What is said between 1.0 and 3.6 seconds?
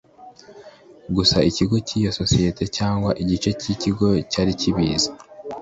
gusa ikigo cy’iyo sosiyete cyangwa igice